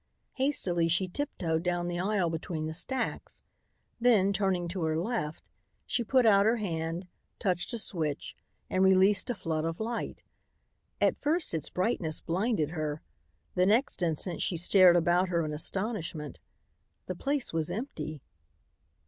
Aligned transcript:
Hastily 0.33 0.87
she 0.87 1.07
tiptoed 1.07 1.61
down 1.61 1.87
the 1.87 1.99
aisle 1.99 2.31
between 2.31 2.65
the 2.65 2.73
stacks. 2.73 3.43
Then, 3.99 4.33
turning 4.33 4.67
to 4.69 4.81
her 4.85 4.97
left, 4.97 5.43
she 5.85 6.03
put 6.03 6.25
out 6.25 6.43
her 6.47 6.55
hand, 6.55 7.07
touched 7.37 7.71
a 7.71 7.77
switch 7.77 8.35
and 8.67 8.83
released 8.83 9.29
a 9.29 9.35
flood 9.35 9.63
of 9.63 9.79
light. 9.79 10.23
At 10.99 11.21
first 11.21 11.53
its 11.53 11.69
brightness 11.69 12.19
blinded 12.19 12.71
her. 12.71 13.03
The 13.53 13.67
next 13.67 14.01
instant 14.01 14.41
she 14.41 14.57
stared 14.57 14.95
about 14.95 15.29
her 15.29 15.45
in 15.45 15.53
astonishment. 15.53 16.39
The 17.05 17.13
place 17.13 17.53
was 17.53 17.69
empty. 17.69 18.23